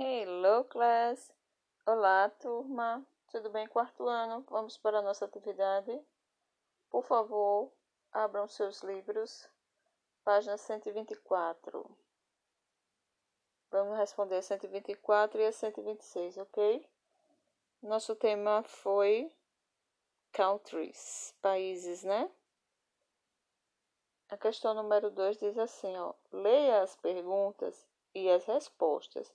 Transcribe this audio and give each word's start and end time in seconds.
Hello, 0.00 0.62
class! 0.62 1.34
Olá, 1.84 2.30
turma! 2.30 3.04
Tudo 3.32 3.50
bem, 3.50 3.66
quarto 3.66 4.06
ano? 4.06 4.44
Vamos 4.48 4.78
para 4.78 5.00
a 5.00 5.02
nossa 5.02 5.24
atividade. 5.24 5.90
Por 6.88 7.02
favor, 7.02 7.72
abram 8.12 8.46
seus 8.46 8.80
livros, 8.84 9.50
página 10.22 10.56
124. 10.56 11.84
Vamos 13.72 13.98
responder 13.98 14.36
a 14.36 14.42
124 14.42 15.40
e 15.40 15.46
a 15.46 15.50
126, 15.50 16.38
ok? 16.38 16.88
Nosso 17.82 18.14
tema 18.14 18.62
foi 18.62 19.28
countries, 20.32 21.34
países, 21.42 22.04
né? 22.04 22.30
A 24.28 24.36
questão 24.36 24.74
número 24.74 25.10
2 25.10 25.38
diz 25.38 25.58
assim, 25.58 25.96
ó. 25.96 26.14
Leia 26.30 26.82
as 26.82 26.94
perguntas 26.94 27.84
e 28.14 28.30
as 28.30 28.44
respostas 28.44 29.34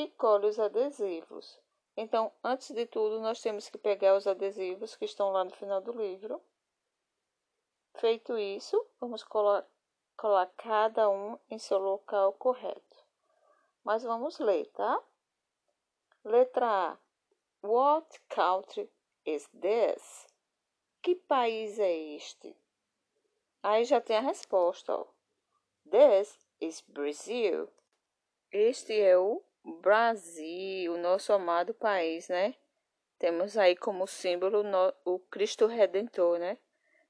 e 0.00 0.08
colhe 0.12 0.46
os 0.46 0.58
adesivos. 0.58 1.60
Então, 1.94 2.32
antes 2.42 2.70
de 2.70 2.86
tudo, 2.86 3.20
nós 3.20 3.40
temos 3.42 3.68
que 3.68 3.76
pegar 3.76 4.16
os 4.16 4.26
adesivos 4.26 4.96
que 4.96 5.04
estão 5.04 5.30
lá 5.30 5.44
no 5.44 5.50
final 5.50 5.80
do 5.82 5.92
livro. 5.92 6.40
Feito 7.96 8.38
isso, 8.38 8.82
vamos 8.98 9.22
colar, 9.22 9.66
colar 10.16 10.46
cada 10.56 11.10
um 11.10 11.38
em 11.50 11.58
seu 11.58 11.78
local 11.78 12.32
correto. 12.32 12.96
Mas 13.84 14.02
vamos 14.02 14.38
ler, 14.38 14.66
tá? 14.68 15.02
Letra 16.24 16.92
A. 16.92 16.98
What 17.62 18.18
country 18.30 18.90
is 19.26 19.46
this? 19.48 20.26
Que 21.02 21.14
país 21.14 21.78
é 21.78 21.92
este? 22.14 22.56
Aí 23.62 23.84
já 23.84 24.00
tem 24.00 24.16
a 24.16 24.20
resposta, 24.20 24.94
ó. 24.94 25.06
This 25.90 26.38
is 26.58 26.80
Brazil. 26.88 27.68
Este 28.50 28.98
é 28.98 29.18
o 29.18 29.42
Brasil, 29.70 30.96
nosso 30.98 31.32
amado 31.32 31.74
país, 31.74 32.28
né? 32.28 32.54
Temos 33.18 33.56
aí 33.56 33.76
como 33.76 34.06
símbolo 34.06 34.64
o 35.04 35.18
Cristo 35.18 35.66
Redentor, 35.66 36.38
né? 36.38 36.58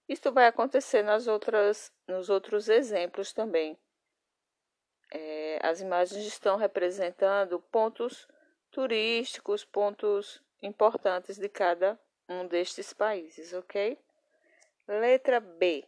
Isso 0.09 0.33
vai 0.33 0.47
acontecer 0.47 1.03
nas 1.03 1.29
outras, 1.29 1.93
nos 2.09 2.29
outros 2.29 2.69
exemplos 2.69 3.33
também. 3.33 3.79
É, 5.13 5.59
as 5.63 5.81
imagens 5.81 6.25
estão 6.27 6.57
representando 6.57 7.61
pontos 7.61 8.27
turísticos, 8.71 9.65
pontos 9.65 10.43
importantes 10.63 11.39
de 11.39 11.49
cada 11.49 11.99
um 12.29 12.47
destes 12.47 12.93
países, 12.93 13.53
ok? 13.53 13.99
Letra 14.89 15.41
B. 15.41 15.85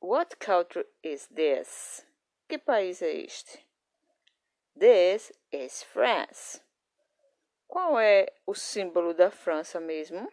What 0.00 0.36
country 0.36 0.86
is 1.02 1.26
this? 1.28 2.06
Que 2.48 2.58
país 2.58 3.02
é 3.02 3.12
este? 3.12 3.66
This 4.78 5.32
is 5.50 5.82
France. 5.82 6.60
Qual 7.66 7.98
é 7.98 8.26
o 8.46 8.54
símbolo 8.54 9.14
da 9.14 9.30
França 9.30 9.80
mesmo? 9.80 10.30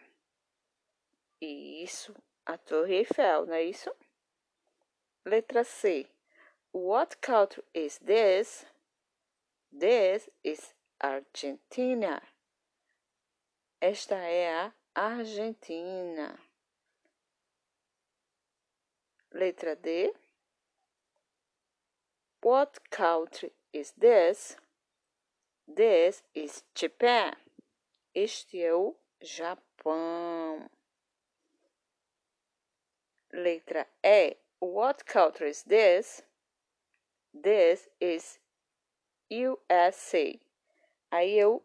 Isso, 1.40 2.14
a 2.44 2.58
Torre 2.58 2.96
Eiffel, 2.96 3.46
não 3.46 3.54
é 3.54 3.62
isso? 3.62 3.90
Letra 5.24 5.64
C. 5.64 6.06
What 6.74 7.16
country 7.22 7.64
is 7.72 7.98
this? 8.00 8.66
This 9.72 10.28
is 10.44 10.74
Argentina. 11.00 12.20
Esta 13.80 14.16
é 14.16 14.50
a 14.50 14.74
Argentina. 14.94 16.38
Letra 19.32 19.74
D. 19.74 20.14
What 22.44 22.78
country 22.90 23.50
is 23.74 23.92
this? 23.98 24.56
This 25.66 26.22
is 26.34 26.62
Japan. 26.74 27.34
Este 28.14 28.62
é 28.62 28.72
o 28.72 28.94
Japão. 29.20 30.70
Letra 33.32 33.86
E. 34.02 34.36
What 34.60 35.04
country 35.04 35.50
is 35.50 35.64
this? 35.64 36.22
This 37.34 37.88
is 38.00 38.38
USA. 39.28 40.38
Aí 41.10 41.36
eu 41.36 41.62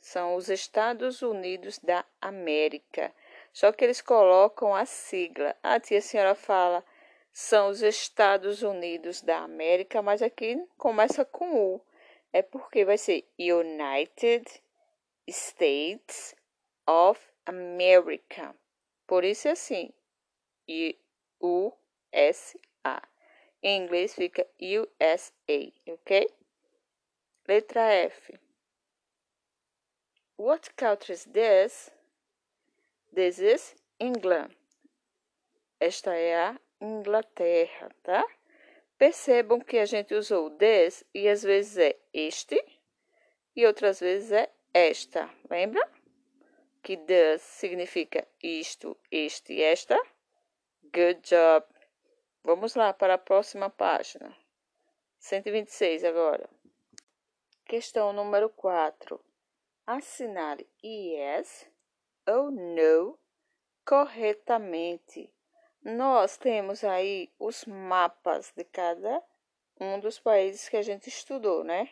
são 0.00 0.36
os 0.36 0.48
Estados 0.48 1.22
Unidos 1.22 1.78
da 1.78 2.04
América. 2.20 3.12
Só 3.52 3.72
que 3.72 3.84
eles 3.84 4.02
colocam 4.02 4.74
a 4.74 4.84
sigla. 4.84 5.56
A 5.62 5.80
tia 5.80 6.00
senhora 6.00 6.34
fala 6.34 6.84
são 7.38 7.68
os 7.68 7.82
Estados 7.82 8.64
Unidos 8.64 9.22
da 9.22 9.38
América, 9.44 10.02
mas 10.02 10.22
aqui 10.22 10.60
começa 10.76 11.24
com 11.24 11.74
U. 11.74 11.80
É 12.32 12.42
porque 12.42 12.84
vai 12.84 12.98
ser 12.98 13.30
United 13.38 14.44
States 15.28 16.34
of 16.84 17.20
America. 17.46 18.52
Por 19.06 19.22
isso 19.22 19.46
é 19.46 19.52
assim, 19.52 19.92
U-S-A. 21.40 23.08
Em 23.62 23.84
inglês 23.84 24.16
fica 24.16 24.44
USA, 24.60 25.72
ok? 25.86 26.28
Letra 27.46 27.82
F. 27.82 28.36
What 30.36 30.74
country 30.74 31.14
is 31.14 31.24
this? 31.26 31.88
This 33.14 33.38
is 33.38 33.76
England. 34.00 34.56
Esta 35.78 36.16
é 36.16 36.34
a 36.34 36.60
Inglaterra, 36.80 37.90
tá? 38.02 38.26
Percebam 38.96 39.60
que 39.60 39.78
a 39.78 39.84
gente 39.84 40.14
usou 40.14 40.50
this 40.50 41.04
e 41.14 41.28
às 41.28 41.42
vezes 41.42 41.76
é 41.78 41.96
este 42.12 42.62
e 43.54 43.66
outras 43.66 44.00
vezes 44.00 44.32
é 44.32 44.50
esta. 44.72 45.28
Lembra? 45.50 45.80
Que 46.82 46.96
this 46.96 47.42
significa 47.42 48.26
isto, 48.42 48.96
este 49.10 49.54
e 49.54 49.62
esta. 49.62 49.96
Good 50.82 51.20
job. 51.28 51.66
Vamos 52.44 52.74
lá 52.74 52.92
para 52.92 53.14
a 53.14 53.18
próxima 53.18 53.68
página. 53.68 54.34
126 55.18 56.04
agora. 56.04 56.48
Questão 57.64 58.12
número 58.12 58.48
4. 58.50 59.20
Assinale 59.86 60.68
yes 60.82 61.68
ou 62.26 62.50
no 62.50 63.18
corretamente 63.84 65.32
nós 65.88 66.36
temos 66.36 66.84
aí 66.84 67.32
os 67.38 67.64
mapas 67.64 68.52
de 68.54 68.64
cada 68.64 69.22
um 69.80 69.98
dos 69.98 70.18
países 70.18 70.68
que 70.68 70.76
a 70.76 70.82
gente 70.82 71.08
estudou, 71.08 71.64
né? 71.64 71.90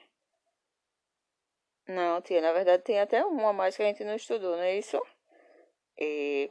Não, 1.88 2.20
tia, 2.20 2.40
na 2.40 2.52
verdade 2.52 2.82
tem 2.82 3.00
até 3.00 3.24
um 3.24 3.46
a 3.48 3.52
mais 3.52 3.76
que 3.76 3.82
a 3.82 3.86
gente 3.86 4.04
não 4.04 4.14
estudou, 4.14 4.56
não 4.56 4.62
é 4.62 4.76
isso? 4.76 5.00
E... 5.98 6.50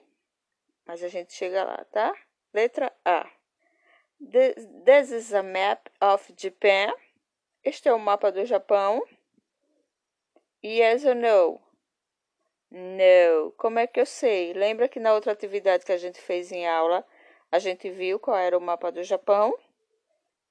Mas 0.85 1.03
a 1.03 1.07
gente 1.07 1.33
chega 1.33 1.63
lá, 1.63 1.83
tá? 1.85 2.13
Letra 2.53 2.91
A. 3.03 3.29
This 4.19 5.11
is 5.11 5.33
a 5.33 5.43
map 5.43 5.87
of 6.01 6.33
Japan. 6.37 6.93
Este 7.63 7.89
é 7.89 7.93
o 7.93 7.99
mapa 7.99 8.31
do 8.31 8.45
Japão. 8.45 9.03
Yes 10.63 11.05
or 11.05 11.15
no? 11.15 11.61
No. 12.71 13.51
Como 13.57 13.77
é 13.77 13.87
que 13.87 13.99
eu 13.99 14.05
sei? 14.05 14.53
Lembra 14.53 14.87
que 14.87 14.99
na 14.99 15.13
outra 15.13 15.33
atividade 15.33 15.85
que 15.85 15.91
a 15.91 15.97
gente 15.97 16.21
fez 16.21 16.51
em 16.51 16.67
aula, 16.67 17.05
a 17.51 17.59
gente 17.59 17.89
viu 17.89 18.19
qual 18.19 18.37
era 18.37 18.57
o 18.57 18.61
mapa 18.61 18.91
do 18.91 19.03
Japão. 19.03 19.57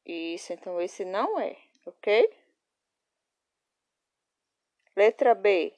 Isso, 0.05 0.53
então 0.53 0.81
esse 0.81 1.05
não 1.05 1.38
é, 1.41 1.56
ok? 1.87 2.31
Letra 4.97 5.34
B. 5.34 5.75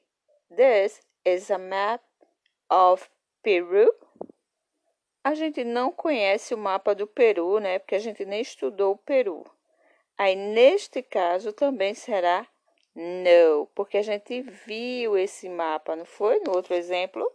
This 0.54 1.00
is 1.24 1.50
a 1.50 1.58
map 1.58 2.02
of 2.70 3.08
Peru. 3.42 3.92
A 5.24 5.34
gente 5.34 5.64
não 5.64 5.90
conhece 5.90 6.54
o 6.54 6.58
mapa 6.58 6.94
do 6.94 7.06
Peru, 7.06 7.58
né? 7.58 7.78
Porque 7.78 7.94
a 7.94 8.00
gente 8.00 8.24
nem 8.24 8.40
estudou 8.40 8.92
o 8.92 8.98
Peru. 8.98 9.44
Aí, 10.18 10.36
neste 10.36 11.02
caso, 11.02 11.52
também 11.52 11.94
será 11.94 12.46
no, 12.94 13.66
porque 13.74 13.98
a 13.98 14.02
gente 14.02 14.40
viu 14.40 15.18
esse 15.18 15.48
mapa, 15.48 15.94
não 15.94 16.04
foi? 16.04 16.40
No 16.40 16.54
outro 16.54 16.74
exemplo. 16.74 17.30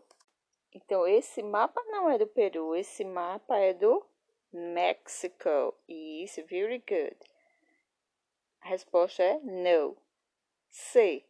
Então, 0.74 1.06
esse 1.06 1.44
mapa 1.44 1.84
não 1.86 2.10
é 2.10 2.18
do 2.18 2.28
Peru, 2.28 2.76
esse 2.76 3.04
mapa 3.04 3.58
é 3.58 3.74
do 3.74 4.06
México. 4.54 5.74
Isso, 5.88 6.44
very 6.46 6.80
good. 6.80 7.18
A 8.62 8.70
resposta 8.70 9.24
é 9.24 9.40
no. 9.40 9.98
C. 10.70 11.26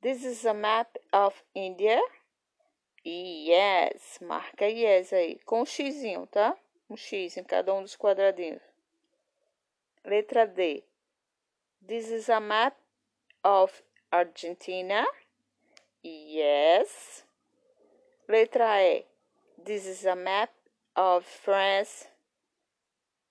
This 0.00 0.24
is 0.24 0.46
a 0.46 0.54
map 0.54 0.96
of 1.12 1.42
India. 1.54 2.00
Yes, 3.04 4.18
marca 4.20 4.66
yes 4.66 5.12
aí, 5.12 5.38
com 5.40 5.62
um 5.62 5.66
xizinho, 5.66 6.26
tá? 6.26 6.56
Um 6.88 6.96
x 6.96 7.36
em 7.36 7.44
cada 7.44 7.74
um 7.74 7.82
dos 7.82 7.96
quadradinhos. 7.96 8.62
Letra 10.04 10.46
D. 10.46 10.84
This 11.86 12.10
is 12.10 12.28
a 12.28 12.38
map 12.38 12.76
of 13.42 13.82
Argentina. 14.10 15.06
Yes. 16.04 17.26
Letra 18.26 18.82
E. 18.82 19.04
This 19.62 19.86
is 19.86 20.06
a 20.06 20.16
map 20.16 20.50
of 20.96 21.26
France. 21.26 22.08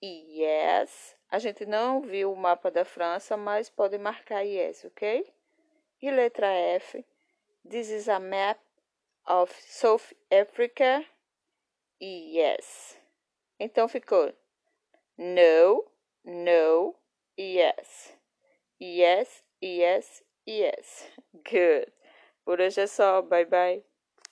Yes. 0.00 1.16
A 1.30 1.38
gente 1.40 1.66
não 1.66 2.00
viu 2.00 2.32
o 2.32 2.36
mapa 2.36 2.70
da 2.70 2.84
França, 2.84 3.36
mas 3.36 3.68
pode 3.68 3.98
marcar 3.98 4.42
yes, 4.42 4.84
ok? 4.84 5.26
E 6.00 6.10
letra 6.10 6.46
F. 6.46 7.04
This 7.68 7.90
is 7.90 8.08
a 8.08 8.20
map 8.20 8.60
of 9.26 9.52
South 9.66 10.12
Africa. 10.30 11.04
Yes. 12.00 12.96
Então 13.58 13.88
ficou 13.88 14.32
no, 15.18 15.84
no, 16.24 16.94
yes. 17.36 18.16
Yes, 18.80 19.42
yes, 19.60 20.22
yes. 20.46 21.10
Good. 21.32 21.92
Por 22.44 22.60
hoje 22.60 22.82
é 22.82 22.86
só. 22.86 23.22
Bye, 23.22 23.46
bye. 23.46 23.93